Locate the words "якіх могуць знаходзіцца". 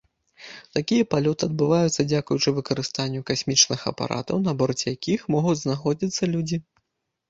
4.99-6.23